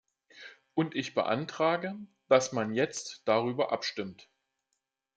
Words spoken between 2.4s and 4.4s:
man jetzt darüber abstimmt.